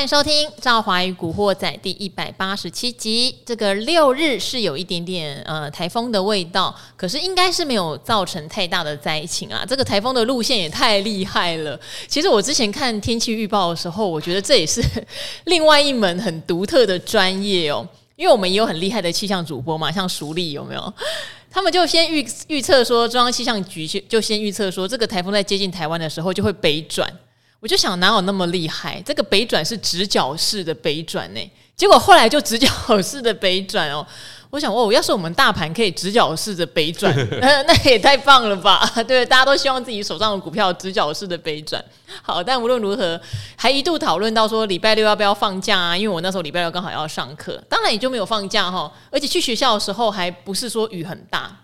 [0.00, 3.36] 欢迎收听《赵华与古惑仔》第一百八十七集。
[3.44, 9.62] 这个六日是有一点点呃台风的味道，可是应该是没有造成太大的灾情啊。
[9.68, 11.78] 这个台风的路线也太厉害了。
[12.08, 14.82] 其实我之前看天气预报的时候，我觉得这也是
[15.44, 17.86] 另外一门很独特的专业哦。
[18.16, 20.94] 因为我们也有很厉害的气象主播嘛，像淑丽有没有？
[21.50, 27.06] 他们就先预预测说，中央气象局就先预测说，这个台风在接近台湾的时候就会北转。
[27.60, 29.00] 我就想哪有那么厉害？
[29.04, 32.68] 这个北转是直角式的北转呢，结果后来就直角
[33.02, 34.04] 式的北转哦。
[34.48, 38.84] 我想哦，要是我们大盘可以直角式的北转， 那那也太棒了吧？
[39.06, 41.84] 对，大家都希望自己手上的股票直角式的北转。
[42.20, 43.20] 好，但无论如何，
[43.54, 45.96] 还一度讨论到说礼拜六要不要放假啊？
[45.96, 48.92] 因为我那时候礼拜六刚好要上课，当然也就没有放假哈。
[49.10, 51.56] 而且去学校的时候还不是说雨很大，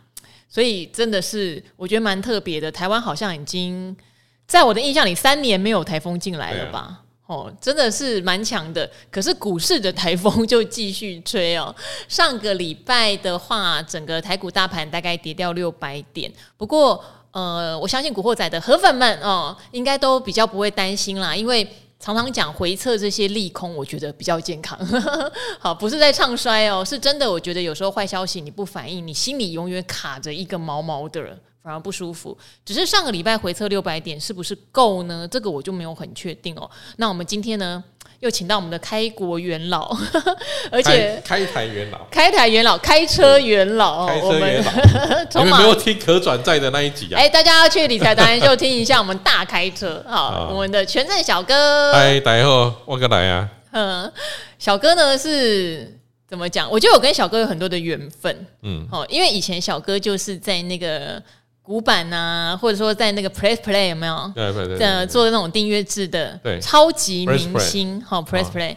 [0.49, 2.71] 所以真的是我觉得蛮特别的。
[2.71, 3.97] 台湾好像已经。
[4.47, 7.01] 在我的印象里，三年没有台风进来了吧？
[7.27, 8.89] 啊、哦，真的是蛮强的。
[9.11, 11.75] 可是股市的台风就继续吹哦。
[12.07, 16.33] 上个礼拜的话，整个台股大盘大概跌掉六百点。
[16.57, 24.79] 不过，呃，我相信古惑仔的河粉们哦，应该都比较不会担心啦，因为常常讲回撤这些利空，我觉得比较健康。
[25.59, 27.29] 好，不是在唱衰哦，是真的。
[27.29, 31.37] 我觉得有时候坏消息你不反应，你心里永远卡着一个毛毛的。
[31.67, 35.27] 反而不舒服，只是上个礼拜回测六百点是不是够呢？
[35.29, 36.71] 这个我就没有很确定哦。
[36.99, 37.83] 那我们今天呢，
[38.21, 39.93] 又请到我们的开国元老，
[40.71, 47.19] 而且开，开台元老，开台元老，开车元老，开车元老， 你们没有听可转债的那一集啊？
[47.19, 53.51] 哎，大家要去理财达人秀听一下我们大开车，好，我们的权证小哥，嗨，大家好，我过来啊。
[53.75, 54.13] 嗯，
[54.57, 56.71] 小哥呢是怎么讲？
[56.71, 61.21] 我觉得我跟小哥有很多的缘分，嗯，哦，因为以前小哥就是在那个。
[61.67, 64.33] 古板呐，或者说在那个 Press Play 有没有？
[64.37, 68.77] 对对对，呃，做的那种订阅制的，对，超级明星，好 Press Play。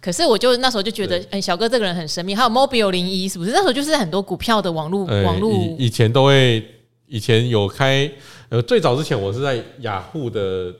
[0.00, 2.34] 可是我就那时候就觉得，哎，小哥这个人很神秘。
[2.34, 3.50] 还有 Mobile 零一是不是？
[3.50, 6.66] 那时候就是很多股票的网络网络，以前都会，
[7.06, 8.10] 以前有开，
[8.48, 10.74] 呃，最早之前我是在雅虎的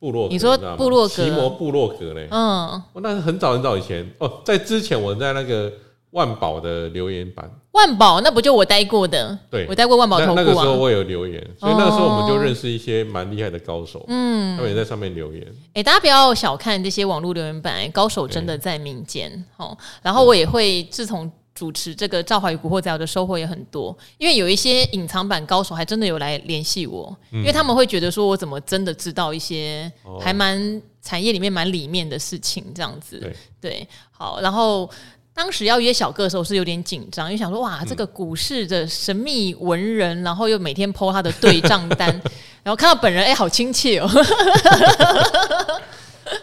[0.00, 5.70] 部落格，你说部落格，奇摩部落格嘞，嗯，那是很早很早以前哦，在之前我在那个。
[6.12, 9.38] 万宝的留言板，万宝那不就我待过的？
[9.50, 10.34] 对，我待过万宝投顾啊。
[10.36, 14.04] 那个时候我有留言，所以那个时候我们就认识一些蛮厉害的高手。
[14.08, 15.46] 嗯，他们也在上面留言。
[15.72, 19.42] 哎，大家不要小看这些网络留言板，高手真的在民间。
[19.56, 29.90] 哦，然后我也会自从主持这个《赵华与古惑仔》我的收获也很多，因为有一些隐藏版高手还真的有来联系我，因为他们会觉得说我怎么真的知道一些
[30.20, 33.18] 还蛮产业里面蛮里面的事情这样子。
[33.18, 34.90] 对对，好，然后。
[35.34, 42.08] 当时要约小哥的时候是有点紧张，因为想说哇，这个股市的神秘文人，然后又每天 po 他的对账单，
[42.62, 44.08] 然后看到本人，哎、欸，好亲切哦。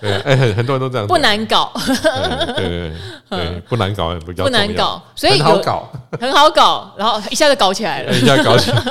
[0.02, 1.72] 对，哎，很很多人都这样，不难搞。
[2.56, 2.94] 对对对，
[3.30, 8.84] 对，不难搞，不不难搞，所以很好搞，很好搞，然后一下就搞起来了，一下搞起来。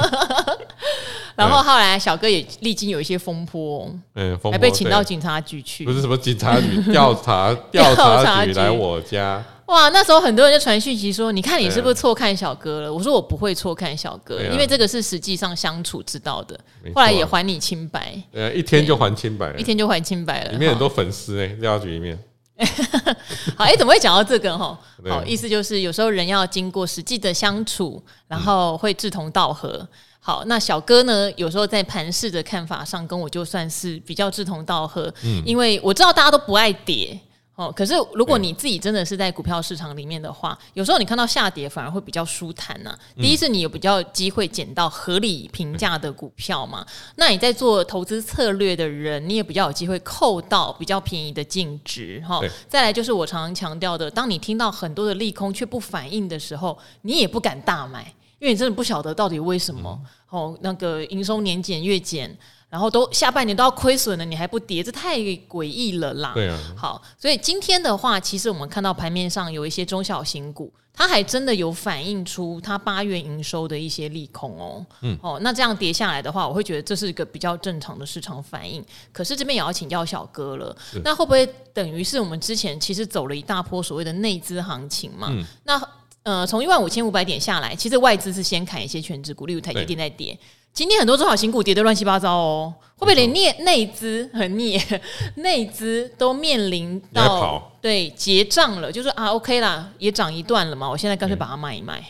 [1.36, 9.44] 然后后来小哥也历经有一些风波，嗯，还被请到警察局去，不是什么警察局调查调查局来我家。
[9.68, 16.58] 哇，那时候很多人就传讯息说：“你看你是不是错看小哥了？”我说：“我不会错看小哥，因为这个是实际上相处知道的。
[16.94, 20.52] 后来也还你清白，呃，一天就还清白了，一天就还清白了。
[20.52, 22.18] 里面很多粉丝哎，调查局里面。
[23.56, 24.78] 好，哎，怎么会讲到这个哈？
[25.06, 29.86] 好，意思就是有时候人要经过实际的相处，然后会志同道合。
[30.18, 37.18] 好，那小哥呢，有时候在盘势的看法上跟我就算是比较志同道合，嗯因为我知道大家都不爱跌。
[37.58, 42.96] 哦，可是如果你自己真的是在股票市场里面的话，有时候你看到下跌反而会比较舒坦呐。
[43.16, 46.86] 第一是你有比较机会捡到合理评价的股票嘛，
[47.16, 52.40] 那你在做投资策略的人，你也比较有机会扣到比较便宜的净值哈。
[52.68, 58.04] 再来就是我常常强调的，当你听到很多的利空却不反应的时候，你也不敢大买，
[58.38, 60.00] 因为你真的不晓得到底为什么。
[60.30, 62.38] 哦，那个营收年减月减。
[62.70, 66.32] 然后都下半年都要亏损了，你还不跌，这太诡异了啦。
[66.34, 66.58] 对啊。
[66.76, 74.84] 好，所以今天的话，其实我们看到盘面上有一些中小型股，它还真的有反映出它八月营收的一些利空哦。
[75.00, 75.18] 嗯。
[75.22, 78.84] 哦，那这样跌下来的话，我会觉得这是一个比较正常的市场反应。
[79.12, 85.28] 可是这边也要请教小哥了，那会不会等于是我们之前其实走了一大波所谓的内资行情嘛？
[85.30, 85.42] 嗯。
[85.64, 85.80] 那
[86.24, 90.38] 呃，从一万五千五百点下来，其实外资是先砍一些全值股，例如台积电在跌。
[90.78, 94.80] 今天很多中小型股跌得乱七八糟哦，会不会连内内资 很腻，
[95.34, 98.92] 内资都面临到对结账了？
[98.92, 102.00] 就是啊，OK 啦，也涨一段了嘛，我现在干脆把它卖一卖。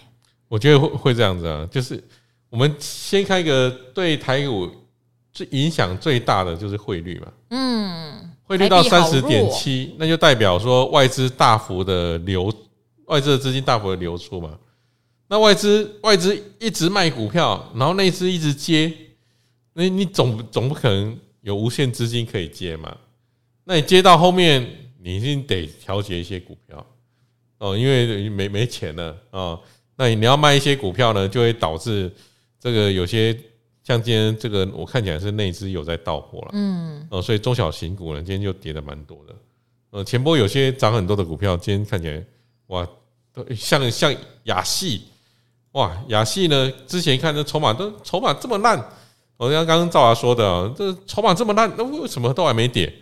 [0.49, 1.99] 我觉得会会这样子啊，就是
[2.51, 4.69] 我们先开一个对台股
[5.33, 12.53] 最影响最大的就是汇率嘛，嗯，汇率到三十点七，那就代表说外资大幅的流，
[13.07, 14.51] 外资的资金大幅的流出嘛。
[15.29, 18.93] 那外资外资一直卖股票，然后内资一直接，
[19.75, 22.97] 那你总总不可能有无限资金可以接嘛？
[23.65, 24.67] 那你接到后面，
[25.01, 26.85] 你一定得调节一些股票
[27.59, 29.59] 哦，因为没没钱了啊。
[29.97, 32.11] 那你要卖一些股票呢，就会导致
[32.59, 33.39] 这个有些。
[33.85, 39.35] 像今天这个，我看起来是内资有在倒货了，嗯，哦，所以中小型股呢，今天就跌的蛮多的。
[39.89, 42.23] 呃，前波有些涨很多的股票，今天看起来，
[42.67, 42.87] 哇，
[43.33, 45.05] 都像像亚细，
[45.79, 48.77] 哇，亚细呢，之前看这筹码都筹码这么烂，
[49.37, 52.93] 我像刚刚赵华说的，这筹码这么烂，那为什么都还没跌？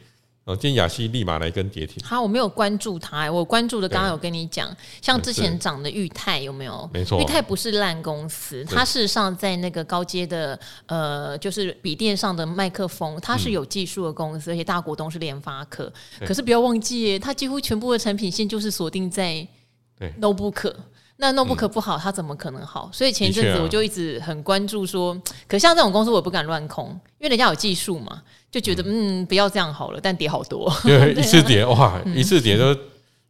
[0.44, 1.96] 哦，今天亚细立马来跟跌停。
[2.05, 4.69] 好，我没有关注它，我关注的刚刚有跟你讲，
[5.00, 6.87] 像之前涨的裕泰有没有？
[6.93, 15.90] 没错，裕泰不是烂公司，它事实上在那个高阶的呃，就是笔电上的麦克风，它是有技术的公司，而且大股东是联发科。
[16.26, 19.49] 可是不要忘记，它几乎全部的产品线就是锁定在
[20.20, 20.75] notebook。
[21.18, 22.90] 那 notebook 不好，它怎么可能好？
[22.92, 25.16] 所以前一阵子我就一直很关注说，
[25.48, 28.22] 可像这种公司我不敢乱空，因为人家有技术嘛。
[28.48, 32.74] 就觉得嗯，不要这样好了，但跌好多，对， 一次跌哇，一次跌都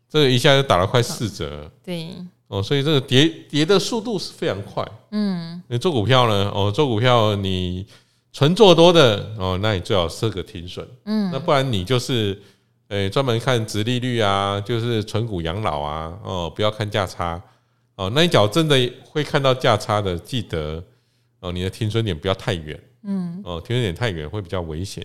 [0.09, 2.15] 这个一下就打了快四折，对。
[2.49, 7.85] 哦，所以这个跌跌的速度是非常快，嗯，你做股票呢，哦，做股票你
[8.33, 12.41] 纯做多的哦，那你最好设个停损，嗯，那不然你就是
[12.87, 17.43] 诶专门看殖利率啊，就是存股养老啊，哦，不要看价差
[17.97, 20.85] 哦，那一脚真的会看到价差的，记得
[21.41, 22.79] 哦，你的停损点不要太远。
[23.05, 25.03] 嗯，哦，停损点太远会比较危险，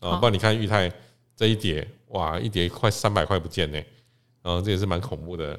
[0.00, 0.90] 啊，不然你看裕泰
[1.36, 3.78] 这一跌，哇，一跌快三百块不见呢，
[4.40, 5.58] 啊，这也是蛮恐怖的。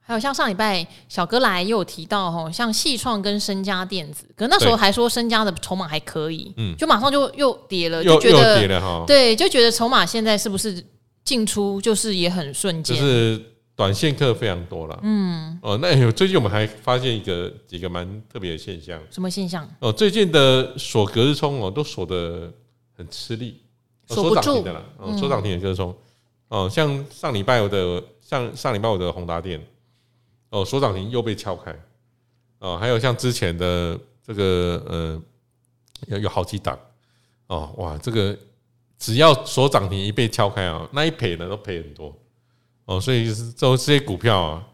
[0.00, 10.84] 还有像上礼拜小哥来又有提到哈，像矽创跟升佳电子，可那时候还说升家的筹码还可以，嗯，就马上就又跌了，就觉得跌了哈，对，就觉得筹码现在是不是
[11.22, 13.53] 进出就是也很瞬间，就是。
[13.76, 19.68] 短线客非常多了，嗯，哦，那有最近我们还发现一个几个蛮特别的现象，什么现象？
[19.80, 22.52] 哦，最近的锁隔日冲哦，都锁的
[22.96, 23.60] 很吃力，
[24.06, 25.96] 锁涨停的了，哦，锁涨停的隔日冲，
[26.46, 29.60] 哦，像上礼拜我的，像上礼拜我的宏达电，
[30.50, 31.76] 哦，锁涨停又被撬开，
[32.60, 35.22] 哦，还有像之前的这个，呃，
[36.06, 36.78] 有有好几档，
[37.48, 38.38] 哦，哇，这个
[39.00, 42.16] 只要锁涨停一被撬开啊，那一赔呢都赔很多。
[42.86, 44.66] 哦，所以就是这这些股票啊，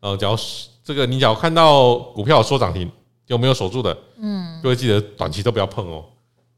[0.00, 0.36] 呃，只要
[0.82, 2.90] 这个你只要看到股票说涨停
[3.26, 6.04] 有没有守住的，嗯，各位记得短期都不要碰哦，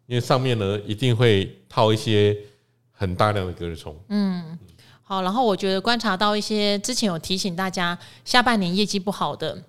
[0.06, 2.36] 因为上面呢一定会套一些
[2.92, 3.96] 很大量的隔日冲。
[4.08, 4.58] 嗯，
[5.02, 9.62] 好，然后我觉得观察到一些之前有提醒大家下半年业绩不好的。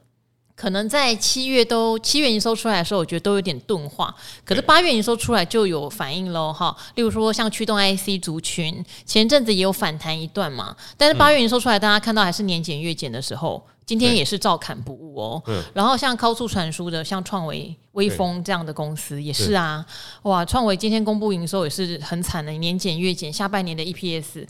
[0.62, 4.14] 可能在七月都七月营收出来的时候，我觉得都有点钝化。
[4.46, 6.78] 可是八月营收出来就有反应喽，哈。
[6.94, 10.76] 例如说像驱动 IC 族群，前阵子也有反弹一段嘛。
[10.96, 15.44] 但是八月营收出来，大家看到还是年减月减的时候，今天也是照砍不误哦。
[15.74, 19.84] 然后像高速传输的，像创维、微风这样的公司也是啊。
[20.22, 24.46] 哇，创维今天公布营收也是很惨的，年减月减，下半年的 EPS。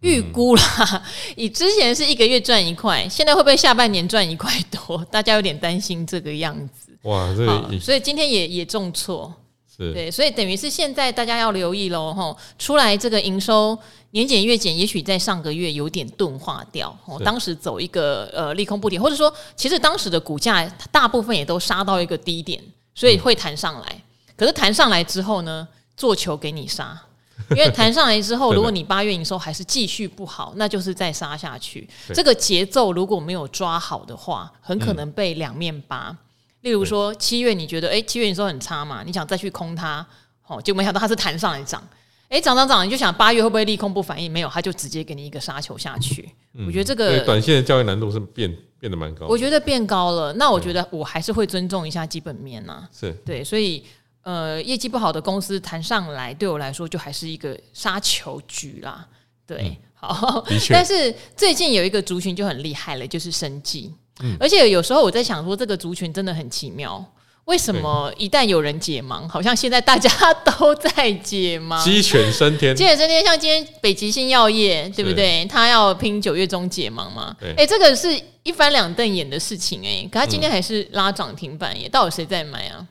[0.00, 1.02] 预估啦，
[1.34, 5.02] 以之前是一个月赚一块，现在会不会下半年赚一块多？
[5.10, 6.92] 大家有点担心这个样子。
[7.02, 9.32] 哇，这所以今天也也重挫，
[9.74, 13.78] 是对，所以等于是现在大家要留意喽，吼，出来这个营收
[14.10, 22.62] 年减月减，也许在上个月有点钝化掉，哦，当时走一个呃利空不跌，或者说其实当时的股价大部分也都杀到一个低点，
[22.94, 23.86] 所以会弹上来。
[23.90, 24.02] 嗯、
[24.36, 27.00] 可是弹上来之后呢，做球给你杀。
[27.50, 31.86] 因为弹上来之后，如果你八月营收还是继续不好，那就是再杀下去。
[32.14, 36.16] 这个节奏如果没有抓好的话，很可能被两面扒。
[36.62, 40.06] 例如说七月你觉得哎七月营收很差嘛，你想再去空它，
[40.46, 41.86] 哦，就没想到它是弹上来涨，
[42.28, 44.30] 哎涨涨涨，你就想八月会不会利空不反应？
[44.30, 46.28] 没有，它就直接给你一个杀球下去。
[46.66, 49.26] 我觉得这个短线的交易难度是变变得蛮高。
[49.26, 52.88] 我觉得变高了，那我觉得我还是会尊重一下基本面呐。
[52.92, 53.84] 是对，所以。
[54.24, 59.06] 呃，业绩不好的公司谈上来，对我来说就还是一个杀球局啦。
[59.46, 63.94] 对，嗯、好，但是最近有一个族群就很厉害了，就是生技。
[64.22, 67.04] 嗯，而且有时候我在想说，这个族群真的很奇妙，
[67.44, 70.10] 为什么一旦有人解盲，好像现在大家
[70.42, 73.22] 都在解盲，鸡犬升天，鸡犬升天。
[73.22, 75.44] 像今天北极星药业，对不对？
[75.44, 77.36] 他要拼九月中解盲嘛？
[77.42, 82.86] 哎、欸，这个是一翻两瞪眼的事情哎、欸，可他今天还是拉涨停板耶，到底谁在买啊？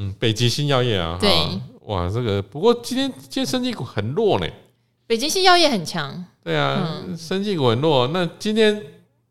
[0.00, 1.30] 嗯，北极星药业啊，对，
[1.84, 4.46] 哇，这个不过今天今天生技股很弱呢。
[5.06, 8.08] 北极星药业很强，对啊，嗯、生技股很弱。
[8.08, 8.82] 那今天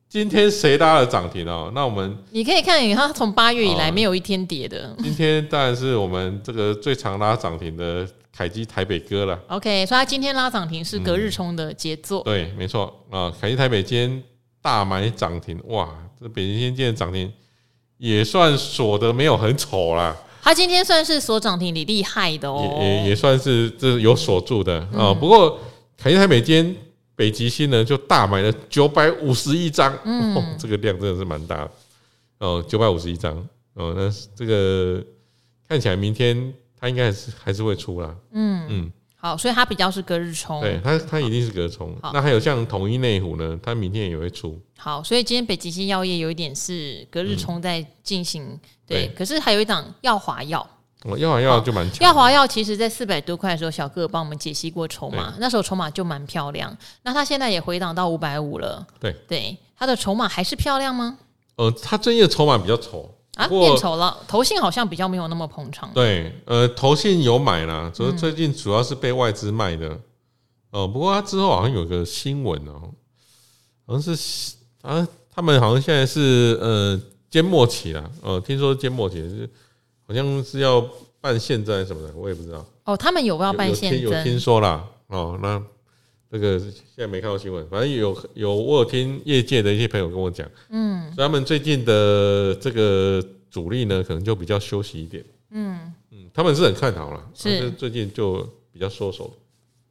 [0.07, 1.71] 今天谁拉了涨停哦？
[1.73, 4.95] 那我们你可以看，它从八月以来没有一天跌的。
[5.01, 9.39] 今天当然是我们这个最常拉涨停的凯基台北哥了。
[9.47, 12.21] OK，所以它今天拉涨停是隔日冲的杰作。
[12.21, 14.23] 嗯、对，没错啊，凯基台北今天
[14.61, 15.89] 大买涨停，哇，
[16.21, 17.31] 这北极星今天涨停
[17.97, 20.15] 也算锁的没有很丑啦。
[20.49, 24.79] 它今天算是锁涨停里厉害的哦，也也也算是这有锁住的。
[24.79, 25.19] 啊、嗯。
[25.19, 25.59] 不过
[25.95, 26.75] 凯基台美今天。
[27.15, 31.71] 北极星呢就大买了九百五十一张，嗯、哦，这个量真的是蛮大的。
[32.37, 33.35] 哦，九百五十一张。
[33.73, 35.03] 哦，那这个
[35.67, 38.65] 看起来明天它应该还是还是会出啦，嗯。
[38.69, 38.91] 嗯，
[39.21, 41.93] 好，所以它比较是隔日冲，对，它它一定是隔日冲。
[42.13, 44.57] 那还有像统一内湖呢，它明天也会出。
[44.77, 50.65] 好，所以今天北极星药业有一点是隔日冲在进行、嗯对，对，可是还有一档耀华药。
[51.03, 51.99] 哦，耀华药就蛮强。
[52.05, 56.75] 耀华药其实在四百多块的时候，小哥帮我们解析过筹码，那时候筹码就蛮漂亮。
[57.03, 58.85] 那它现在也回档到五百五了。
[58.99, 61.17] 对对，它的筹码还是漂亮吗？
[61.55, 64.17] 呃，它最近的筹码比较丑啊，变丑了。
[64.27, 65.89] 投信好像比较没有那么捧场。
[65.93, 69.87] 对，呃，投信有买啦，主要最近主要是被外资卖的。
[69.89, 69.99] 哦、
[70.71, 72.91] 嗯呃，不过它之后好像有个新闻哦，
[73.85, 78.11] 好像是啊，他们好像现在是呃缄默期了。
[78.21, 79.49] 呃，听说缄默期是。
[80.09, 80.83] 好像是要
[81.21, 82.65] 办现在什么的，我也不知道。
[82.85, 83.97] 哦，他们有没有办现在？
[83.99, 84.83] 有听说啦。
[85.05, 85.61] 哦，那
[86.31, 95.25] 这个现在没看到新闻，反正有有我有听业界的一些朋友跟我讲，嗯，所以他们最近的这个主力呢，可能就比较休息一点。
[95.51, 99.33] 嗯嗯，他们是很看好了，是最近就比较缩手。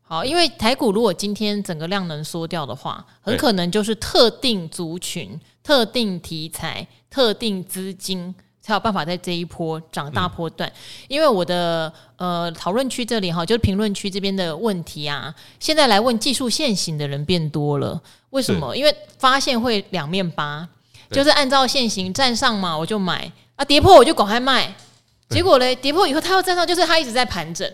[0.01, 8.35] 好，因为台股如果今天整个量能缩掉的话，很可能就是特定族群、特定题材、特定资金。
[8.69, 10.71] 才有办法在这一波涨大波段，
[11.09, 17.99] 因为我的呃讨论区这里哈，就是评论区这边的问题啊，现在来问技术线型的人变多了，
[18.29, 18.77] 为什么？
[18.77, 20.69] 因为发现会两面八，
[21.11, 23.33] 就是按照线型站上嘛，我就买。
[23.57, 24.77] 啊，跌破我就赶快卖，
[25.31, 27.67] 结果嘞，跌破以后它要站上，就是它一直在盘整，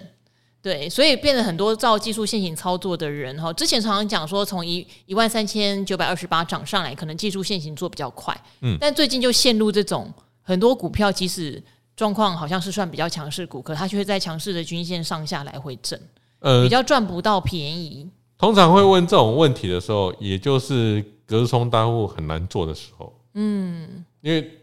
[0.63, 10.15] 对，所以变得很多照技术线型操作的人哈，之前常常讲说从一一万三千九百二十八涨上来，可能技术线型做比较快，嗯，但最近就陷入这种。
[10.47, 11.61] 很多股票即使
[11.97, 16.01] 状况好像是算比较强势股，可它却会在强势的均线上下来回震，
[16.41, 18.09] 呃，比较赚不到便宜。
[18.37, 23.19] 通常会问这种问题的时候，也就是隔日冲大户很难做的时候。
[23.35, 24.59] 嗯，因为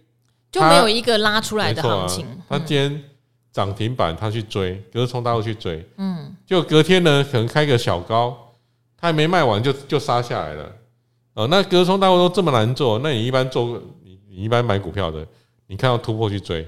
[0.51, 2.27] 就没有一个拉出来的行情。
[2.47, 3.03] 他今天
[3.51, 8.38] 涨停板，他去追隔日冲大户去追，嗯，就隔天呢可能开个小高，
[8.97, 10.71] 他还没卖完就就杀下来了。
[11.33, 15.25] 哦，那隔日冲大户都这么难做，那你一般做你你一般买股票的。
[15.71, 16.67] 你看到突破去追，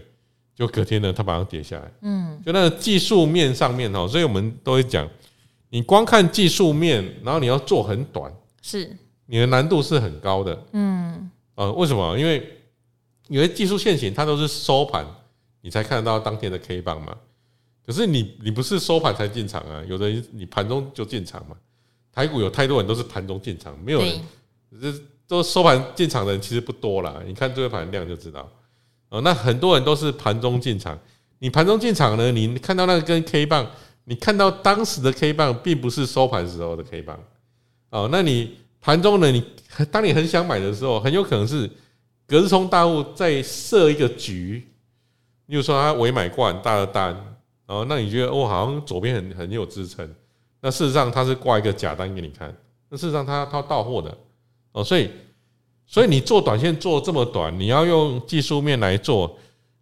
[0.56, 1.92] 就隔天呢，它马上跌下来。
[2.04, 5.06] 嗯，就那个技术面上面哈，所以我们都会讲，
[5.68, 8.90] 你光看技术面，然后你要做很短，是
[9.26, 10.66] 你的难度是很高的。
[10.72, 12.18] 嗯，呃，为什么？
[12.18, 12.62] 因为
[13.28, 15.06] 有些技术线型它都是收盘
[15.60, 17.14] 你才看得到当天的 K 棒嘛。
[17.86, 21.58] 可是你你不是收盘才进场啊，有的人你盘中就进场嘛。
[22.14, 24.22] 台股有太多人都是盘中进场，没有人，
[24.82, 24.94] 这
[25.28, 27.22] 都收盘进场的人其实不多啦。
[27.28, 28.50] 你看这个盘量就知道。
[29.14, 30.98] 哦，那很多人都是盘中进场。
[31.38, 32.32] 你盘中进场呢？
[32.32, 33.70] 你看到那个根 K 棒，
[34.06, 37.20] 你看到当时的 K 棒，并不是收盘时候的 K 棒。
[37.92, 39.32] 哦，那你盘中呢？
[39.32, 39.44] 你
[39.92, 41.70] 当你很想买的时候，很有可能是
[42.26, 44.68] 隔日冲大户在设一个局。
[45.46, 47.16] 例如说，他委买挂很大的单，
[47.68, 50.12] 哦，那你觉得哦，好像左边很很有支撑。
[50.60, 52.52] 那事实上，他是挂一个假单给你看。
[52.90, 54.18] 那事实上他，他他到货的。
[54.72, 55.12] 哦，所以。
[55.86, 59.38] 所以你做短线做这么短，你要用技术面来做，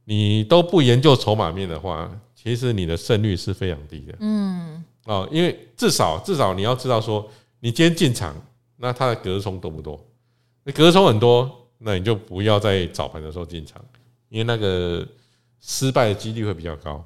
[0.05, 4.15] 你都不研究筹码面的话，其实你的胜率是非常低的。
[4.19, 7.29] 嗯，哦，因为至少至少你要知道说，
[7.59, 8.35] 你今天进场，
[8.77, 9.99] 那它的隔日冲多不多？
[10.63, 13.81] 那隔日冲很多，那你就不要在早盘的时候进场，
[14.29, 15.07] 因为那个
[15.61, 17.03] 失败的几率会比较高。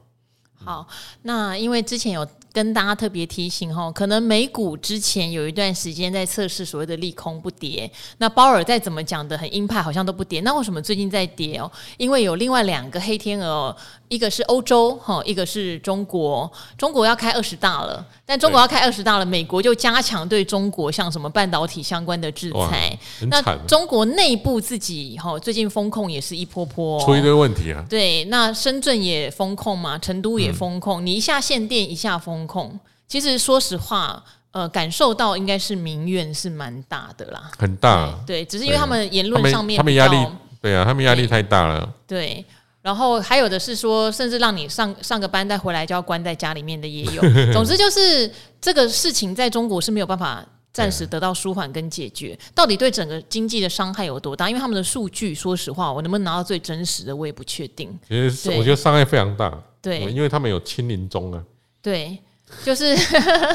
[0.55, 0.87] 好，
[1.21, 2.27] 那因为之前有。
[2.55, 7.91] 跟大家特别提醒哈，可能美股之前有一段时间在测试所谓的利空不跌。
[8.19, 10.39] 那鲍尔再怎么讲的很鹰派，好像都不跌。
[10.39, 11.69] 那为什么最近在跌哦？
[11.97, 13.75] 因为有另外两个黑天鹅，
[14.07, 16.49] 一个是欧洲哈，一个是中国。
[16.77, 22.97] 中国要开二十大了，但中国要开二十大了，美国就加强对中国像什么半导体相关的制裁。
[23.31, 27.83] 那中国内部自己哈，最近风控也是一波波，出一堆问题啊。
[27.89, 32.45] 对，那深圳也风控嘛，成都也风控，你一下限电，一下风。
[32.45, 38.13] 控，其实说实话，呃，感受到应该是民怨是蛮大的啦，很大。
[38.27, 40.17] 对，只是因为他们言论上面，他们压力，
[40.61, 41.91] 对啊，他们压力太大了。
[42.05, 42.45] 对，
[42.85, 47.21] 然后还有的是说，甚至让你上上个班再回来就要关在家里面的也有。
[47.51, 52.37] 总之就是这个事情在中国是没有办法暂时得到舒缓跟解决。
[52.53, 54.47] 到底对整个经济的伤害有多大？
[54.47, 57.89] 因为他们的数据，说实话，我能不能拿到最真实的，我也不确定。
[58.07, 59.51] 其实我觉得伤害非常大。
[59.81, 61.43] 对，因为他们有清零中啊。
[61.81, 62.19] 对。
[62.63, 62.95] 就是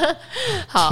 [0.68, 0.90] 好。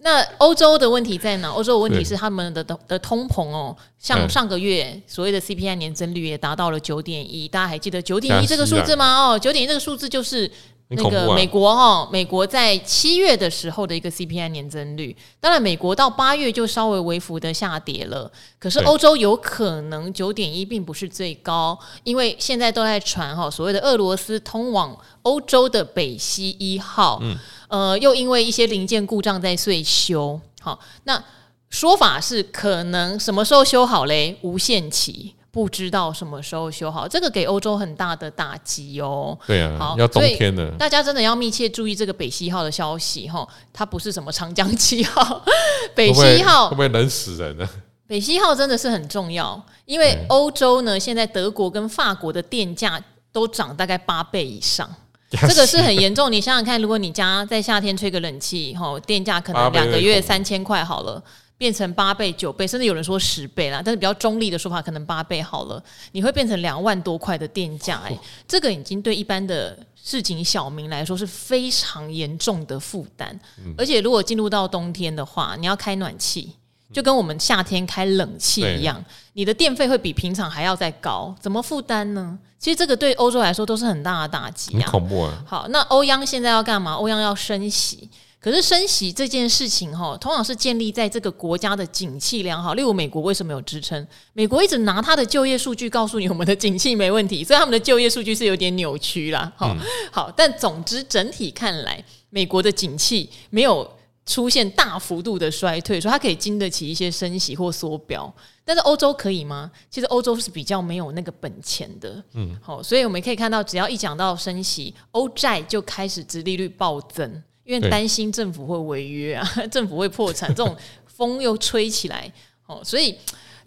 [0.00, 1.48] 那欧洲的问题在哪？
[1.50, 9.28] 欧洲的问题是他们的的的通膨哦，像上个月所谓的 CPI 年增率也达到了九点一，大家还记得九点一这个数字吗？
[9.32, 10.50] 哦，九点一这个数字就是。
[10.92, 18.30] 那个美国哈，美国在七月的时候的一个 CPI 年增率，当然美国到八月就稍微微幅的下跌了。
[18.58, 30.40] 可是欧洲有可能九点一并不是最高，因为现在都在传哈，所谓的俄罗斯通往欧洲的北溪一号，嗯，呃，又因为一些零件故障在碎修。
[30.60, 31.22] 好，那
[31.70, 34.36] 说法是可能什么时候修好嘞？
[34.42, 35.36] 无限期。
[35.52, 39.36] 不知道什么时候修好，这个给欧洲很大的打击哦。
[39.46, 43.46] 对啊，好，要冬天了，大家真的要密切注意这个北溪号的消息哈。
[43.72, 45.44] 它不是什么长江七号，
[45.94, 47.68] 北溪号会不会冷死人呢？
[48.06, 53.02] 北溪号真的是很重要，因为欧洲呢，现在德国跟法国的电价
[53.32, 54.88] 都涨大概八倍以上，
[55.30, 56.30] 这个是很严重。
[56.30, 61.22] 你想想看，如果你家在夏天吹个冷气，哈，电价可能两个月三千块好了。
[61.60, 63.82] 变成八倍、九倍，甚至有人说十倍啦。
[63.84, 65.82] 但是比较中立的说法，可能八倍好了。
[66.12, 73.38] 你会变成两万多块的电价，哎，这个已经对一般的市井小民来说是非常严重的负担。
[73.58, 76.50] 嗯、而且如果进入到冬天的话，你要开暖气，
[76.94, 82.38] 就跟我们夏天开冷气一样，你的电费会比平常还要再高，怎么负担呢？
[82.58, 85.44] 其实这个对欧洲来说都是很大的打击啊，很恐怖啊。
[85.46, 86.94] 好，那欧央现在要干嘛？
[86.94, 88.08] 欧央要升息。
[88.40, 92.72] 可是升息这件事情哈，通常是建立在这个国家的景气良好。
[92.72, 94.06] 例如美国为什么有支撑？
[94.32, 99.52] 美国一直拿它的就业数据告诉你，我们的景气没问题，所以他们的就业数据是有点扭曲啦。
[99.54, 99.76] 好，
[100.10, 103.86] 好，但总之整体看来，美国的景气没有
[104.24, 108.32] 出现大幅度的衰退，所以它可以经得起一些升息或缩表。
[108.64, 109.70] 但是欧洲可以吗？
[109.90, 112.24] 其实欧洲是比较没有那个本钱的。
[112.32, 117.42] 嗯，好，所以我们可以看到，只要一讲到升息，欧债就开始殖利率暴增。
[117.64, 122.32] 因为担心政府会违约啊， 政府会破产，这种风又吹起来
[122.66, 123.16] 哦，所以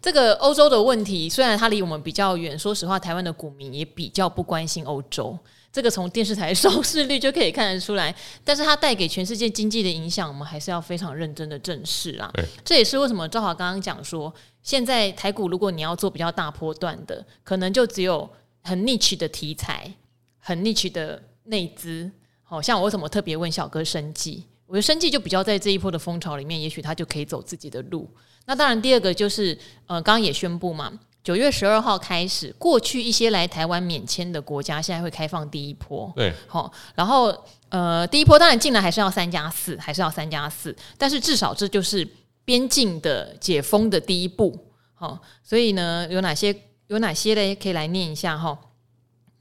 [0.02, 5.38] 这个欧洲的问题虽然它离我们比较远，说实话，台湾的股民也比较不关心欧洲，
[5.72, 8.14] 这个从电视台 收视率就可以看得出来。
[8.44, 12.30] 但是它带给全世界经济的影响，我们还是要非常认真的正视啦。
[12.66, 18.30] 这也是为什么赵华刚刚讲说，现在台股如果你要做比较大波段的，可能就只有
[18.62, 19.94] 很 niche 的题材，
[20.40, 22.12] 很 niche 的内资。
[22.54, 24.46] 好像我为什么特别问小哥生计？
[24.68, 28.08] 我觉得生计就比较在这一波的风潮里面，也许他就可以走自己的路。
[28.46, 36.14] 那当然，第二个就是呃，刚刚也宣布嘛，九月十二号开始，过去一些来台湾免签的国家，现在会开放第一波。
[36.16, 37.36] 对，好，然后
[37.70, 42.08] 呃，第一波当然进来还是要三加四，还是要三加四，但是至少这就是
[42.46, 44.56] 边境的解封的第一步。
[44.94, 47.56] 好，所以呢，有哪些有哪些嘞？
[47.56, 48.56] 可以来念一下哈。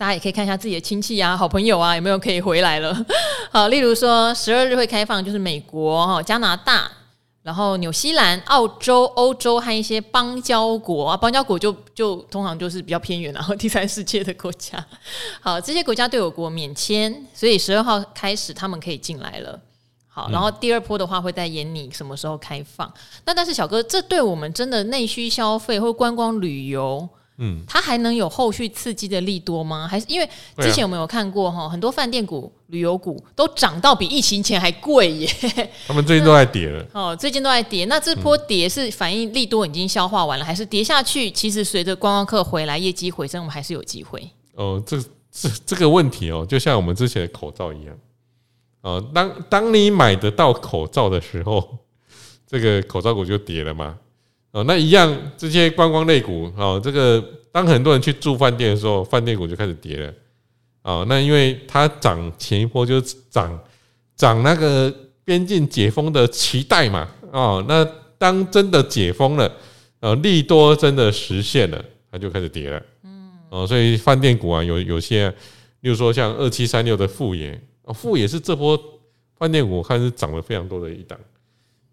[0.02, 2.92] 大家也可以看一下自己的亲戚啊、好朋友啊，有没有可以回来了？
[3.52, 6.90] 好，例如说十二日会开放，就是美国、哈加拿大，
[7.44, 14.84] 然后纽西兰、澳洲、欧洲和一些邦交国啊，邦交国就就通常就是比较偏远，然 后第三世界的国家。
[15.40, 19.56] 好，这些国家对我国免签，所以十二号开始他们可以进来了。
[20.08, 22.92] 好，然后第二波的话会再延你什么时候开放？
[23.24, 27.08] 那但是小哥，这对我们真的内需消费或观光旅游？
[27.44, 29.88] 嗯，它还能有后续刺激的利多吗？
[29.88, 30.28] 还是因为
[30.59, 31.68] 之前有没有看过哈？
[31.68, 35.28] 很多饭店股、旅游股都涨到比疫情前还贵耶。
[35.88, 36.87] 他们最近都在跌了。
[36.94, 37.85] 哦，最近都在跌。
[37.87, 41.28] 那这波跌是反映利多已经消化完了，还是跌下去？
[41.33, 44.22] 其实随着观光客回来，业绩回升，我们还是有机会。
[44.55, 45.02] 哦，这
[45.33, 47.98] 这这个问题哦，就像我们之前的口罩一样。
[48.83, 51.78] 哦，当当你买得到口罩的时候，
[52.46, 53.98] 这个口罩股就跌了吗？
[54.52, 60.12] 哦，那一样，这些观光类股，哦，这个当很多人去住饭店的时候，饭店股就开始跌了。
[60.82, 63.58] 哦，那因为它涨前一波就是涨
[64.14, 67.08] 涨那个边境解封的期待嘛。
[67.30, 67.82] 哦，那
[68.18, 69.50] 当真的解封了，
[70.00, 72.82] 呃，利多真的实现了，它就开始跌了。
[73.04, 75.30] 嗯，哦，所以饭店股啊，有有些，
[75.80, 78.78] 例如说像二七三六的富野，哦，富野是这波
[79.38, 81.18] 饭店股，我看是涨了非常多的一档。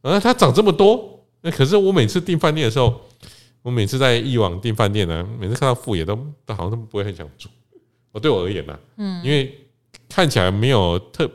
[0.01, 1.15] 啊，它涨这么多。
[1.41, 2.93] 那可是我每次订饭店的时候，
[3.62, 6.13] 我每次在艺网订饭店呢，每次看到副野都
[6.45, 7.47] 都好像都不会很想住。
[8.12, 9.58] 我对我而言呢，嗯，因为
[10.10, 11.30] 看起来没有特，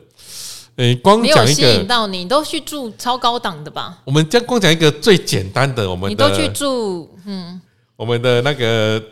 [0.76, 3.98] 诶，光讲一个吸引到你，你都去住超高档的吧？
[4.04, 7.60] 我们将光讲一个最简单的，我们你都去住，嗯，
[7.96, 9.02] 我们的那个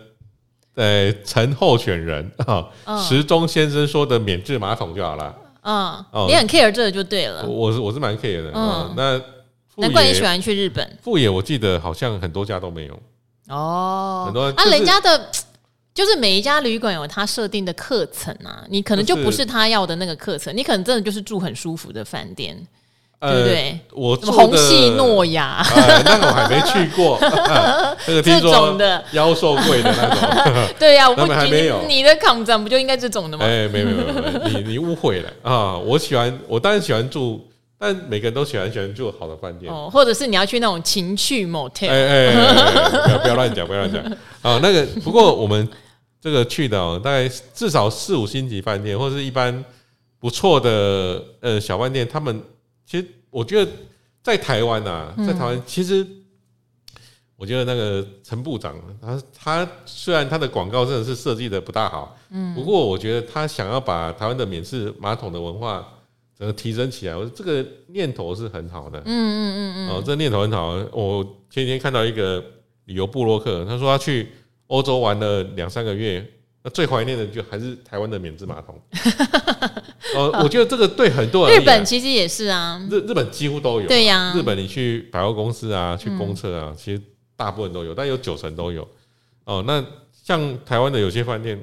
[0.74, 5.34] 呃陈候选人啊，时钟先生说的免治马桶就好了。
[5.62, 7.46] 嗯，你很 care 这个就对了。
[7.46, 9.22] 我是我是蛮 care 的，嗯，那。
[9.76, 10.98] 难怪你喜欢去日本。
[11.02, 12.98] 富野我记得好像很多家都没有
[13.48, 15.28] 哦，很多啊，人家的。
[15.94, 22.56] 就是每一家旅馆有他设定的课程啊，你可能就不是他要的那个课程，你可能真的就是住很舒服的饭店，
[23.20, 23.78] 对不对？
[23.92, 25.62] 我什么虹夕诺亚，
[26.02, 27.18] 那个我还没去过，
[28.06, 30.08] 这个听说的妖兽贵的那
[30.64, 31.84] 种， 对呀，我们还没有。
[31.86, 33.44] 你的抗战不就应该这种的吗？
[33.44, 35.76] 哎，没有没有没有，你你误会了啊！
[35.76, 37.46] 我喜欢，我当然喜欢住，
[37.82, 44.02] 但每个人都喜欢喜欢住好的饭店哦，或者是你要去那种情趣 motel，哎哎，不要 不要乱讲，不要乱讲
[44.42, 44.60] 啊！
[44.62, 45.68] 那个不过我们。
[46.24, 49.64] 这个去的哦，大概至少四五星级饭店，或者是一般
[50.20, 52.06] 不错的呃小饭店。
[52.08, 52.40] 他们
[52.86, 53.68] 其实我觉得
[54.22, 56.06] 在台湾啊，在台湾其实
[57.34, 65.84] 我觉得那个陈部长他他虽然他的广告真的是设计的不大好，嗯，不过我觉得他想要把台湾的免治马桶的文化
[66.42, 70.70] 整个提升起来，我这个念头是很好的，嗯嗯嗯嗯，哦，这念头很好。
[70.90, 72.42] 我前几天看到一个
[72.86, 74.28] 旅游部落客，他说他去。
[74.68, 76.26] 欧洲玩了两三个月，
[76.62, 78.80] 那最怀念的就还是台湾的免治马桶。
[80.14, 83.86] 呃，我觉得这个对很多人，日本其实也是啊，日日本几乎都有。
[83.86, 87.02] 对呀，日本你去百货公司啊，去公厕啊，其实
[87.36, 88.88] 大部分都有，但有九成都有。
[89.44, 89.84] 哦，那
[90.24, 91.62] 像台湾的有些饭店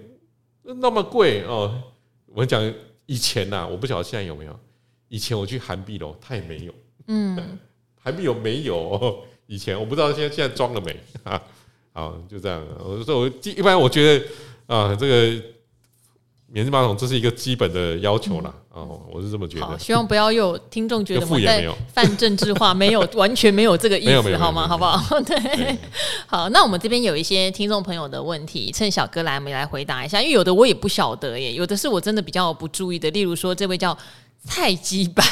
[0.61, 1.81] 那么贵哦，
[2.27, 2.61] 我讲
[3.07, 4.59] 以前呐，我不晓得现在有没有。
[5.09, 6.73] 以前我去韩碧楼，他也没有。
[7.07, 7.59] 嗯，
[8.01, 9.23] 韩碧楼没有。
[9.49, 10.95] 以前我不知道现在现在装了没
[11.25, 11.41] 啊？
[11.93, 12.63] 啊，就这样。
[12.77, 14.25] 我说，我一般我觉得
[14.67, 15.43] 啊，这个
[16.45, 18.53] 免治马桶这是一个基本的要求啦。
[18.69, 19.79] 哦、嗯啊，我是这么觉得。
[19.79, 24.67] 希望不要有听众觉得我们在泛政治化，没有完全没有这个意思，好吗？
[24.67, 25.19] 好不好？
[25.21, 25.75] 对，对
[26.27, 26.47] 好。
[26.49, 30.21] 那我们这边有一些听众朋友的问题，趁小哥来，我们来回答一下。
[30.21, 33.09] 因为有的我也不晓得耶，有的是我真的比较不注意的。
[33.09, 33.97] 例如说，这位叫。
[34.45, 35.23] 菜鸡白，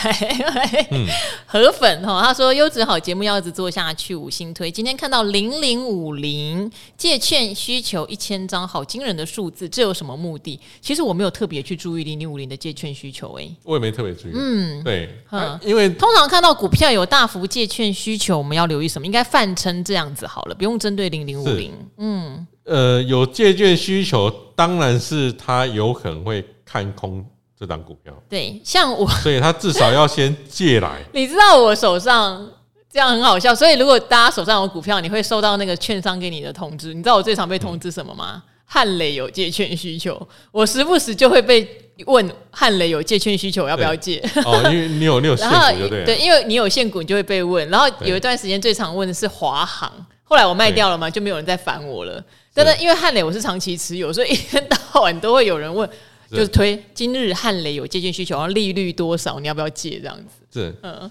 [1.47, 4.69] 河粉哈，他说优质好节目要一直做下去，五星推。
[4.69, 10.59] 今天看到零零五零借券需求一千张，好惊人的数字，这有什么目的？
[10.81, 14.31] 其实我没有特别去注意零零五零的借券需求，哎，我也没特别注意。
[14.35, 19.05] 嗯，对，嗯，因为通常看到股票有大幅借券需求，我们要留意什么？
[19.05, 21.73] 应该泛称这样子好了，不用针对零零五零。
[21.97, 27.25] 嗯，呃，有借券需求，当然是他有可能会看空。
[27.59, 30.99] 这档股票对，像我， 所以他至少要先借来。
[31.13, 32.47] 你知道我手上
[32.91, 36.93] 这样很好笑，所以如果大家手上有股票，你会收到那个券商给你的通知。
[36.93, 38.43] 你知道我最常被通知什么吗？
[38.69, 41.65] 汉磊有借券需求，我时不时就会被
[42.05, 44.21] 问汉雷有借券需求，要不要借？
[44.45, 47.67] 哦，因为你有你有现股 就对，对，因为你有现股，你就会被问。
[47.69, 49.91] 然后有一段时间最常问的是华航，
[50.23, 52.21] 后来我卖掉了嘛，就没有人再烦我了。
[52.53, 55.89] 真的，因为汉雷我是长期持有，所以一天到晚都会有人问。
[56.29, 59.39] 就是推今日汉雷有借券需求，然后利率多少？
[59.39, 59.99] 你要不要借？
[59.99, 60.59] 这样子？
[60.59, 60.75] 是。
[60.83, 61.09] 嗯，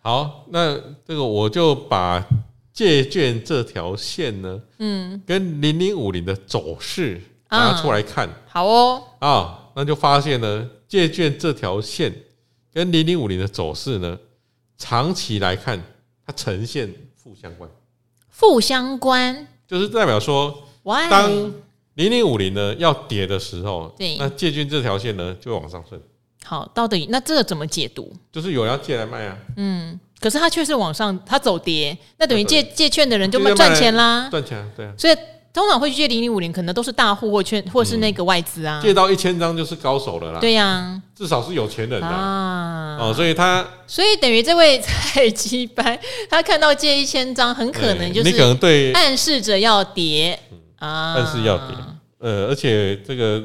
[0.00, 2.24] 好，那这个我就把
[2.72, 12.14] 借券这条线呢，嗯，跟零零五零的走势拿出来看，好哦，啊，那就发现呢，借券这条线
[12.72, 14.18] 跟零零五零的走势呢，
[14.76, 15.82] 长期来看
[16.24, 17.68] 它呈现负相关，
[18.28, 19.46] 负相关。
[19.66, 20.62] 就是代表说，
[21.10, 21.52] 当
[21.98, 26.00] 零零五零呢，要跌的时候，对，那借券这条线呢就会往上升。
[26.44, 28.14] 好，到底那这个怎么解读？
[28.30, 29.36] 就是有人要借来卖啊。
[29.56, 34.28] 嗯，可是它却是往上，它走跌，那等于借借券的人就会赚钱啦。
[34.30, 34.92] 赚钱，对啊。
[34.96, 35.16] 所以
[35.52, 38.80] 通常会去借零零五零，可能都是大户或券，或是那个外资啊。
[38.80, 40.38] 借到一千张就是高手了啦。
[40.38, 42.96] 对呀，至少是有钱人啊。
[43.00, 50.38] 哦，所以他，所以等于这位菜鸡掰，他看到借一千张，很可能就是你可能对暗示着要跌。
[50.78, 51.78] 啊，但是要点，
[52.18, 53.42] 呃，而且这个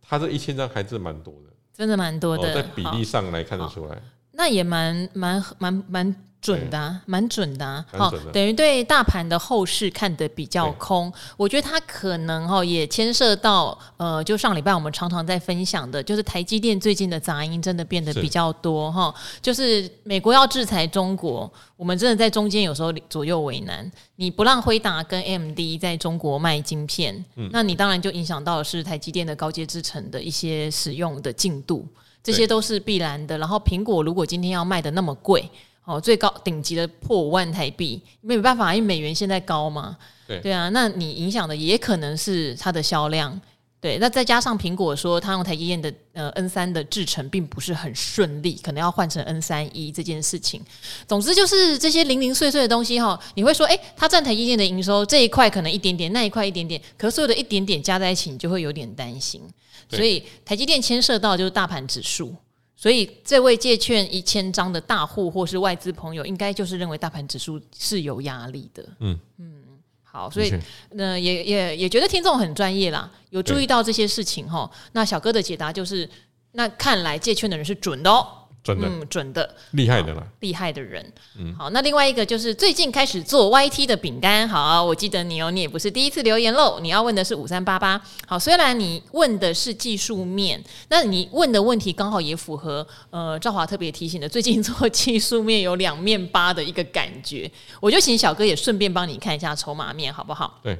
[0.00, 6.16] 他这一千张还是蛮多的，真的蛮多的，哦，在比例上来看得出来，那也蛮蛮蛮蛮。
[6.40, 11.12] 准的、啊，蛮准的、啊，好，等于对大盘的后市看得比较空。
[11.36, 19.14] 我觉得它可能哈也牵涉到，呃，就上礼拜我们常常在分享的，就是台积电最近的杂音真的变得比较多哈。
[19.42, 23.90] 就是美国要制裁中国，我们真的在中间有时候左右为难。
[24.16, 27.22] 你不让辉达跟 AMD 在中国卖晶片，
[27.52, 31.86] 那你当然就影响到的是台积电的高阶制程的一些使用的进度，
[32.22, 33.36] 这些都是必然的。
[33.36, 35.50] 然后苹果如果今天要卖的那么贵。
[35.84, 39.96] 哦，最高顶级的破五万台币，没有办法，因为美元现在高嘛。
[40.26, 43.40] 对对啊，那你影响的也可能是它的销量。
[43.80, 50.62] 对，那再加上苹果说它用台积电的呃 N 三的制程并不是很顺利，可能要换成 N 三一这件事情。
[51.08, 59.40] 总之就是这些零零碎碎的东西哈，你会说，哎，它占台积电的营收这一块可能一点点，那一块一点点，可是所有的一点点加在一起，你就会有点担心。
[59.88, 62.36] 所以台积电牵涉到就是大盘指数。
[62.80, 68.82] 所以这位借券一千张的大户或是外资朋友，应该就是认为大盘指数是有压力的。
[69.00, 69.62] 嗯嗯，
[70.02, 70.50] 好，所以
[70.92, 74.70] 那也也也觉得听众很专业啦，有注意到这些事情哈。
[74.92, 76.08] 那小哥的解答就是，
[76.52, 78.26] 那看来借券的人是准的哦。
[78.62, 81.12] 准的，嗯，准的，厉害的啦，厉害的人。
[81.38, 84.48] 嗯，好，那另外一个就是最近开始做 YT 的饼干。
[84.48, 86.78] 好，我记得你哦，你也不是第一次留言喽。
[86.80, 88.00] 你要问的是五三八八。
[88.26, 97.50] 好，虽然你问的是技术面，那你问的问题刚好也符合呃赵华特别提醒的，最近做技术面有两面八的一个感觉。
[97.80, 100.60] 我就请小哥也顺便帮你看一下筹码面，好不好？
[100.62, 100.78] 对。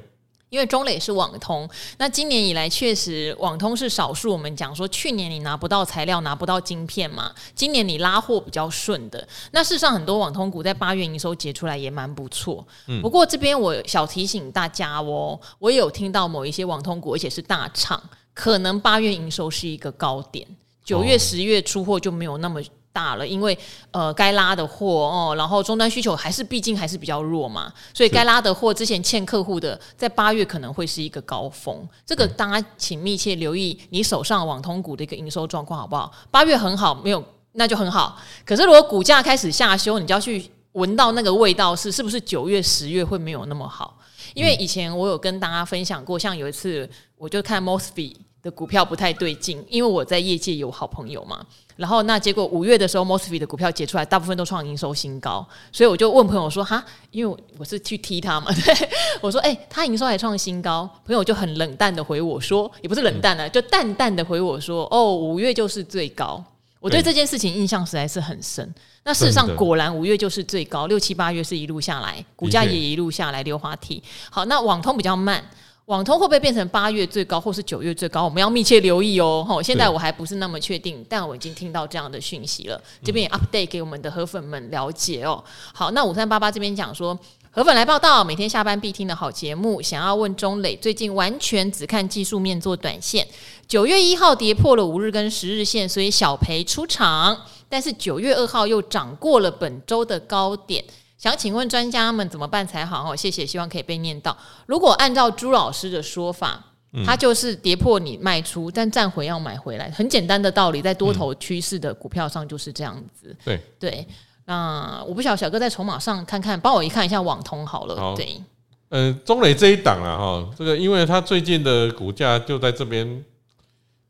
[0.51, 4.33] 因为中磊是网通，那今年以来确实网通是少数。
[4.33, 9.25] 我们讲说去年你拿不到材料，拿不到晶片嘛，今年你拉货比较顺的。
[9.51, 12.67] 那事实上很多网通股在八月营收结出来也蛮不错。
[12.87, 20.45] 嗯不过这边我小提醒大家哦，我也有听到某一些网通股，而且是大厂，可能八月营收是一个高点，
[20.83, 22.61] 九月、十月出货就没有那么。
[22.93, 23.57] 大了，因为
[23.91, 31.87] 呃，该拉的货哦，然后终端需求还是毕竟还是比较弱嘛，所以该拉的货之前欠客户的，在八月可能会是一个高峰。
[32.05, 36.11] 这个大家请密切留意你手上网通股的一个营收状况，好不好？
[36.29, 37.23] 八月很好，没有
[37.53, 38.17] 那就很好。
[38.45, 43.97] 可是如果股价开始下修，你就要去闻到那个味道是是不是九月、十月会没有那么好？
[44.33, 51.45] 因为以前我有跟大家分享过，像有一次我就看 Mosfet 的股票不太对劲，因为我在业界有好朋友嘛。
[51.77, 66.43] 然后那结果五月的时候，Mosfet 的股票解出来，大部分都创营收新高，所以我就问朋友说：“哈，因为我是去踢他嘛， 对，我说：哎、欸，他营收还创新高。”朋友就很冷淡的回我说：“也不是冷淡了，就淡淡的回我说：哦，五月就是最高。”
[66.79, 68.67] 我对这件事情印象实在是很深。
[69.03, 74.01] 那事实上果然五月就是最高，六七八月是一路下来，股价也一路下来溜滑梯。
[74.29, 75.43] 好，那网通比较慢。
[75.91, 78.23] 网通会不会变成八月最高，或是九月最高？
[78.23, 79.45] 我们要密切留意哦。
[79.45, 82.81] 吼，现在我还不是那么确定，但我已经听到这样的讯息了。
[83.03, 85.43] 这边也 update 给我们的河粉们了解哦。
[85.73, 87.19] 好，那五三八八这边讲说，
[87.51, 89.81] 河粉来报道，每天下班必听的好节目。
[89.81, 93.27] 想要问钟磊，最近完全只看技术面做短线，
[93.67, 97.37] 九月一号跌破了五日跟十日线，所以小赔出场。
[97.67, 100.81] 但是九月二号又涨过了本周的高点。
[101.21, 103.13] 想请问专家们怎么办才好？
[103.13, 104.35] 哦，谢谢，希望可以被念到。
[104.65, 106.59] 如果按照朱老师的说法，
[107.05, 113.35] 它就是跌破你卖出，但站回要买回来，很简单的道理，在多头趋势的股票上就是这样子。
[113.45, 114.07] 对对，
[114.45, 117.95] 那我不晓得小哥在筹码上看看，帮我一看一下网通好了。
[117.95, 118.41] 好对，
[118.89, 123.23] 嗯、呃，中磊这一档啊，哈，这个因为它最近的股价就在这边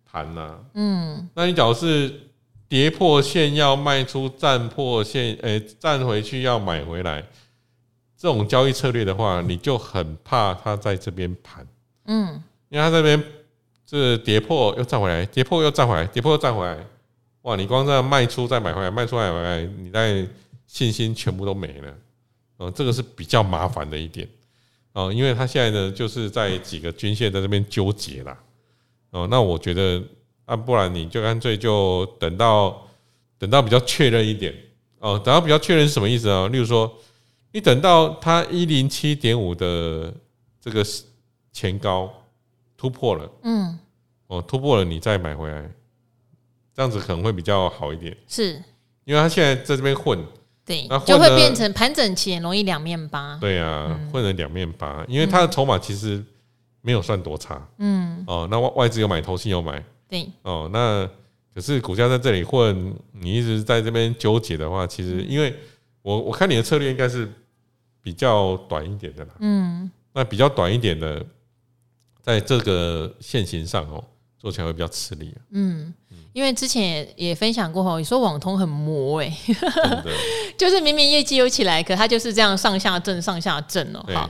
[0.10, 2.31] 盘呐，嗯，那你假如是。
[2.72, 7.22] 跌破线要卖出，站破线，诶、欸，站回去要买回来，
[8.18, 11.68] 这种交易策略的话，你就很怕它在这边盘，
[12.06, 13.22] 嗯，因为它这边
[13.86, 16.78] 是跌破又站回来，跌破又站回来，跌破又站回来，
[17.42, 20.26] 哇，你光这样卖出再买回来，卖出再买回来，你在
[20.66, 21.94] 信心全部都没了，
[22.56, 24.26] 哦，这个是比较麻烦的一点，
[24.94, 28.38] 哦，因为它现在呢就是在几个均线在这边纠结啦，
[29.10, 30.02] 哦，那我觉得。
[30.52, 32.86] 啊，不然你就干脆就等到
[33.40, 34.54] 等到比较确认一点。
[35.00, 36.50] 哦，等到比较确认是什么意思啊？
[36.50, 36.94] 例如说，
[37.54, 40.14] 你等到它一零七点五的
[40.60, 40.86] 这个
[41.54, 42.12] 前高
[42.76, 43.80] 突破了，嗯，
[44.28, 45.72] 哦，突破了你再买回来，
[46.76, 48.16] 这样子可能会比较好一点。
[48.28, 48.62] 是，
[49.06, 50.22] 因为它现在在这边混，
[50.66, 53.38] 对，那就会变成盘整期，容易两面八。
[53.40, 56.22] 对啊，混了两面八，因为它的筹码其实
[56.82, 59.82] 没有算多差，嗯，哦，那外外资有买，投信有买。
[60.12, 60.30] 对。
[60.44, 61.10] 哦，那
[61.56, 65.58] 可是股价在这里混，你一直在这边纠结的话，其实因为
[66.02, 67.32] 我我看你的策略应该是
[68.02, 71.26] 比较短一点的啦，嗯，那比较短一点的，
[72.22, 74.04] 在这个线型上哦，
[74.38, 75.94] 做起来会比较吃力，嗯，
[76.34, 79.34] 因为之前也也分享过哈，你说网通很魔哎，
[80.58, 84.30] 就是明明业绩有起来，可它就是这样上下震上下震哦，好。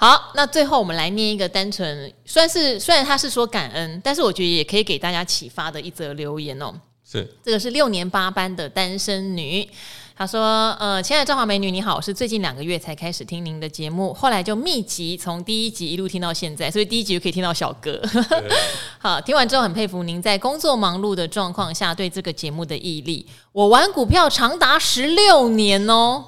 [0.00, 6.72] 好，那最后我们来念一个单纯虽然是虽然他是说感恩，但是我觉得也可以给大家启发的一则留言哦。
[7.04, 9.68] 是，这个是六年八班的单身女，
[10.16, 18.00] 她说：“呃，亲爱的赵华美女你好，我是最近两个月才开始听您的节目，后来就密集从第一集一路听到现在，所以第一集就可以听到小哥。
[19.02, 23.26] 好，听完之后很佩服您在工作忙碌的状况下对这个节目的毅力。
[23.50, 26.24] 我玩股票长达十六年哦。”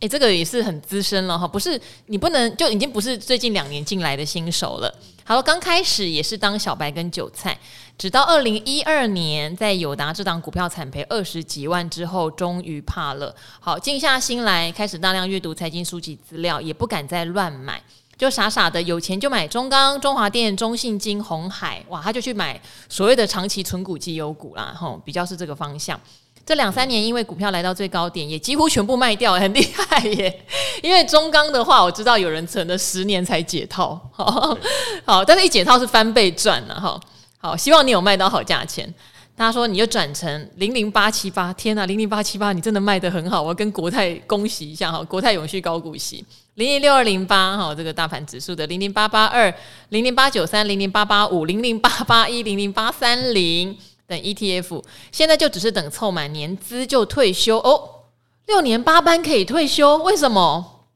[0.00, 4.94] 哎，这个也是很资深了哈，不是你不能就已经不是最近两年进来的新手了。
[5.24, 7.58] 好，刚开始也是当小白跟韭菜，
[7.98, 13.34] 直到二零一二年在友达这档股票惨赔二十几万之后，终于怕了。
[13.60, 17.82] 好，静下心来开始大量阅读财经书籍资料，也不敢再乱买。
[18.16, 26.00] 就傻傻的有钱就买中钢、中华电、中信金、红海，哇，他就去买所谓的长期存股绩优股啦，吼，比较是这个方向。
[26.48, 30.34] 这两三年因为股票来到最高点，也几乎全部卖掉，很厉害耶。
[30.82, 34.56] 因为中钢的话，我知道有人存了十年才解套， 好，
[35.04, 36.98] 好，但是一解套是翻倍赚了哈。
[37.36, 38.90] 好，希望你有卖到好价钱。
[39.36, 49.52] 他说你就转成零零八七八，天呐，零零八七八你真的卖得很好，我要跟国泰恭喜一下哈，国泰永续高股息零零六二零八哈，这个大盘指数的零零八八二
[49.90, 53.76] 零零八九三零零八八五零零八八一零零八三零
[54.08, 58.06] 等 ETF，现在就只是等凑满年资就退休哦，
[58.46, 60.86] 六年八班可以退休，为什么？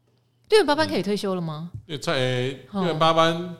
[0.48, 1.70] 六年八班可以退休了吗？
[1.86, 3.56] 对，在六年八班。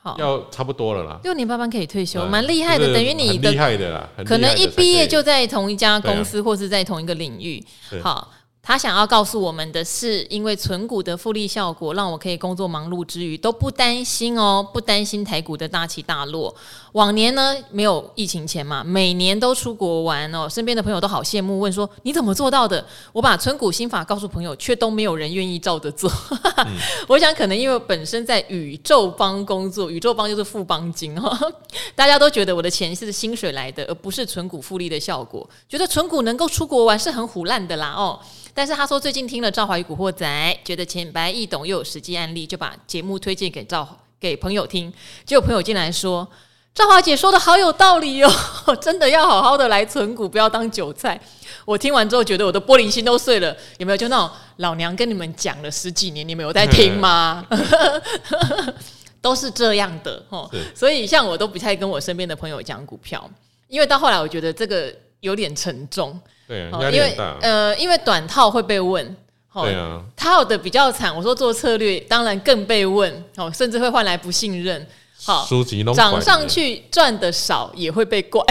[0.00, 7.64] 好要差不多了啦，六年八班可以退休，蛮厉害的，等于你的厉害的啦，可能一毕业就在同一家公司，或是在同一个领域，
[8.02, 8.30] 好。
[8.64, 16.54] 他想要告诉我们的是，因为存股的复利效果，让我可以工作忙碌之余都不担心哦，不担心台股的大起大落。
[16.92, 22.82] 往年呢，没有疫情前嘛，每年都出国玩哦，身边的朋友都好羡慕，问说你怎么做到的？
[23.12, 26.10] 我把存股心法告诉朋友，却都没有人愿意照着做。
[26.56, 26.66] 嗯、
[27.06, 31.38] 我想可能因为本身在宇宙帮工作，宇宙帮就是富邦金哈，
[31.94, 38.18] 大家都觉得我的钱是薪水来的，而不是存股复利的效果，觉得存股能够出国玩是很虎烂的啦哦。
[38.56, 44.92] 但是他说最近听了赵华与古惑仔，觉得浅白易懂又有实际案例，就把节目推荐给赵给朋友听。
[45.26, 46.26] 结果朋友进来说
[46.72, 48.30] ：“赵华姐说的好有道理哦，
[48.80, 51.20] 真的要好好的来存股，不要当韭菜。”
[51.66, 53.56] 我听完之后觉得我的玻璃心都碎了。
[53.78, 57.44] 有没有就那种老娘跟你们讲了十几年，你们有在听吗？
[59.20, 60.48] 都是这样的哦。
[60.74, 63.28] 所以像我都不太跟我身边的朋友讲股票，
[63.66, 66.20] 因为到后来我觉得这个有点沉重。
[66.46, 67.36] 对，压力很大。
[67.40, 69.16] 呃，因为短套会被问，
[69.54, 71.14] 对啊，套的比较惨。
[71.14, 74.86] 我说做策略，当然更被问，哦，甚至会换来不信任。
[75.24, 75.46] 好，
[75.94, 78.44] 涨上去赚的少也会被怪，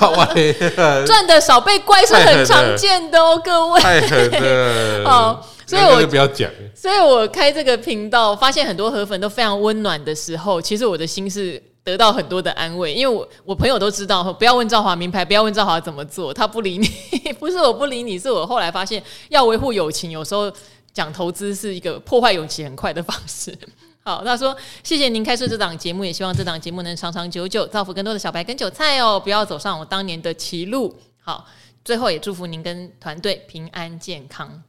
[1.06, 3.80] 赚的少被怪是很常见的哦，各位。
[3.80, 5.04] 太狠了。
[5.08, 6.50] 好，所以我就不要讲。
[6.74, 11.62] 所以我开这个频道，发现很多河粉都非常温暖的时候，其实我的心是。
[11.84, 16.86] 得到很多的安慰，因为我我朋友都知道，不要问赵华名牌，不要问赵华怎么做，他不理你，
[17.40, 20.52] 不是我不理你，是我后来发现要维护友情，有时候
[20.92, 23.52] 讲投资是一个破坏友情很快的方式。
[24.04, 30.96] 好，他说谢谢您开设这档节目，也希望这档节目能长长久久，造福更多的小白跟韭菜哦，不要走上我当年的歧路。
[31.20, 31.46] 好，
[31.84, 34.62] 最后也祝福您跟团队平安健康。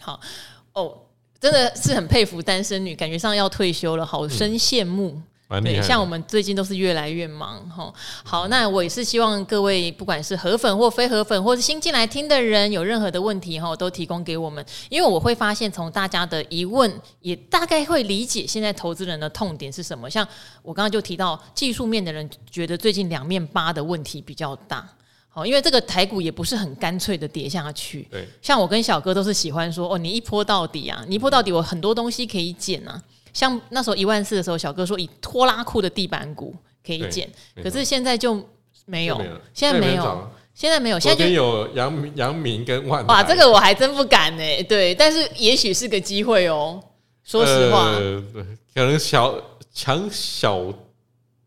[0.00, 0.20] 好
[0.72, 0.92] 哦，
[1.40, 5.10] 真的是很佩服单身女，感觉上要退休了，好生羡慕。
[5.10, 5.24] 嗯
[5.62, 7.92] 对，像我们最近都是越来越忙哈。
[8.24, 20.08] 好，那我也是希望各位不管是河粉或非河粉，或是新进来听的人，有任何的问题哈，都提供给我们，因为我会发现从大家的疑问，也大概会理解现在投资人的痛点是什么。
[20.08, 20.26] 像
[20.62, 24.88] 我刚刚就提到技术面的人觉得最近两面八的问题比较大，
[25.28, 28.06] 好，因为这个台股也不是很干脆的跌下去。
[28.10, 33.02] 对，像我跟小哥都是喜欢说哦，你一波到底啊，你一波到底，我很多东西可以捡啊。
[33.34, 36.54] 像那时候一万四的时候，小哥说以拖拉库的地板股
[36.86, 37.28] 可以捡，
[37.62, 38.42] 可是现在就
[38.86, 39.20] 没有，
[39.52, 44.62] 现在没有，现在没有，现在就有阳阳明跟万哇，这个我还真不敢呢。
[44.68, 46.80] 对，但是也许是个机会哦。
[47.24, 48.22] 说实话，呃，
[48.72, 49.34] 可能小
[49.72, 50.72] 强小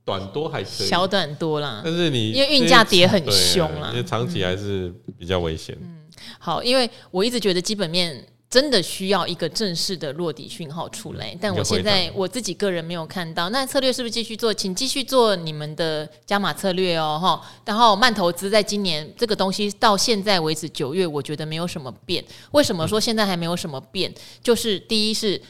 [0.03, 5.77] 短多还是小短多啦，但是你因为运价跌很凶啦，因为长期还是比较危险。
[5.79, 5.99] 嗯，
[6.37, 8.27] 好，因为我一直觉得基本面。
[8.49, 13.49] 真的需要一个正式的落底讯号出来，但我现在我自己个人没有看到。
[13.49, 14.53] 那策略是不是继续做？
[14.53, 17.41] 请继续做你们的加码策略哦，哈。
[17.65, 22.23] 然后慢投资在今年这个东西到现在为止九月，我觉得没有什么变。
[22.51, 24.13] 为什么说现在还没有什么变？
[24.41, 25.41] 就是第一是。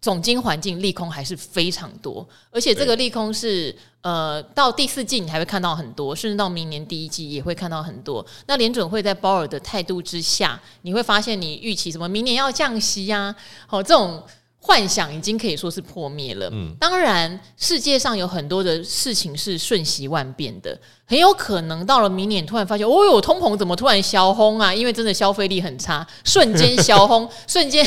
[0.00, 8.24] 总经环境利空还是非常多，而且这个利空是呃，到第四季你还会看到很多，甚至到明年第一季也会看到很多。
[8.46, 13.36] 那联准会在鲍尔的态度之下，你会发现你预期什么明年要降息呀、啊？
[13.66, 14.22] 好，这种。
[14.62, 16.48] 幻想已经可以说是破灭了。
[16.52, 24.72] 嗯，当然，世界上有很多的事情是瞬息万变的，很有可能到了明年突然发现，哦哟，通膨怎么突然消轰啊？
[24.72, 27.84] 因为真的消费力很差，瞬间消轰， 瞬间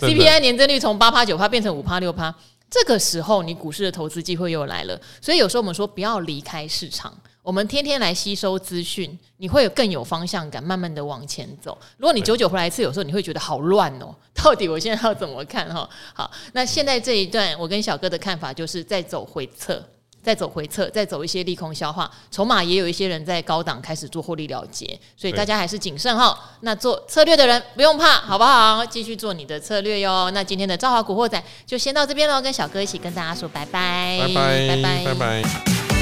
[0.00, 2.34] CPI 年增率从八趴九趴变成五趴六趴，
[2.70, 4.98] 这个时候你股市的投资机会又来了。
[5.20, 7.12] 所以有时候我们说不要离开市场。
[7.44, 11.76] 我们天天来吸收资讯，你会有更有方向感，慢慢的往前走。
[11.98, 14.14] 如果你久久回来一次，有时候你会觉得好乱哦。
[14.32, 15.86] 到底我现在要怎么看哈？
[16.14, 19.78] 好，那现在这一段，我跟小哥的看法就是在走回撤，
[20.22, 26.34] 再走回撤，再走一些利空消化，筹码也有一些人在高档开始做获利了结，所以大家还是谨慎哈。
[26.60, 28.82] 那做策略的人不用怕，好不好？
[28.86, 30.30] 继续做你的策略哟。
[30.30, 35.93] 那今天的赵华古惑仔就先到这边喽，跟小哥一起跟大家说拜拜，拜拜，拜拜，拜拜。